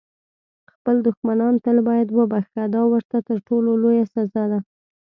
[0.73, 4.59] خپل دښمنان تل باید وبخښه، دا ورته تر ټولو لویه سزا ده.